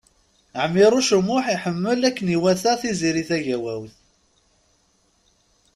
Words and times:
Ɛmiṛuc 0.63 1.09
U 1.17 1.19
Muḥ 1.27 1.45
iḥemmel 1.55 2.01
akken 2.09 2.27
iwata 2.35 2.73
Tiziri 2.81 3.23
Tagawawt. 3.29 3.95